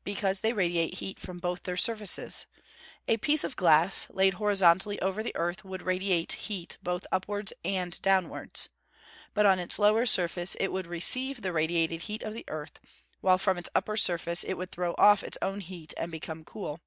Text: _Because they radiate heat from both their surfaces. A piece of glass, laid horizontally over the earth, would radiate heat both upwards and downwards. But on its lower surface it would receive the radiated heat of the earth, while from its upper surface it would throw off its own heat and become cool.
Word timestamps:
_Because 0.04 0.40
they 0.40 0.54
radiate 0.54 1.00
heat 1.00 1.20
from 1.20 1.38
both 1.38 1.64
their 1.64 1.76
surfaces. 1.76 2.46
A 3.06 3.18
piece 3.18 3.44
of 3.44 3.56
glass, 3.56 4.06
laid 4.08 4.32
horizontally 4.40 4.98
over 5.02 5.22
the 5.22 5.36
earth, 5.36 5.66
would 5.66 5.82
radiate 5.82 6.32
heat 6.48 6.78
both 6.82 7.06
upwards 7.12 7.52
and 7.62 8.00
downwards. 8.00 8.70
But 9.34 9.44
on 9.44 9.58
its 9.58 9.78
lower 9.78 10.06
surface 10.06 10.54
it 10.58 10.68
would 10.68 10.86
receive 10.86 11.42
the 11.42 11.52
radiated 11.52 12.00
heat 12.00 12.22
of 12.22 12.32
the 12.32 12.46
earth, 12.48 12.80
while 13.20 13.36
from 13.36 13.58
its 13.58 13.68
upper 13.74 13.98
surface 13.98 14.44
it 14.44 14.54
would 14.54 14.72
throw 14.72 14.94
off 14.96 15.22
its 15.22 15.36
own 15.42 15.60
heat 15.60 15.92
and 15.98 16.10
become 16.10 16.42
cool. 16.42 16.80